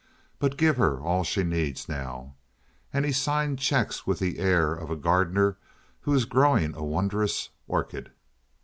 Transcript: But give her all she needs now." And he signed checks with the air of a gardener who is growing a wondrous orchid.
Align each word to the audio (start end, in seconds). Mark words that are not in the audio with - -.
But 0.39 0.57
give 0.57 0.77
her 0.77 0.99
all 0.99 1.23
she 1.23 1.43
needs 1.43 1.87
now." 1.87 2.33
And 2.91 3.05
he 3.05 3.11
signed 3.11 3.59
checks 3.59 4.07
with 4.07 4.17
the 4.17 4.39
air 4.39 4.73
of 4.73 4.89
a 4.89 4.95
gardener 4.95 5.57
who 5.99 6.15
is 6.15 6.25
growing 6.25 6.73
a 6.73 6.83
wondrous 6.83 7.49
orchid. 7.67 8.11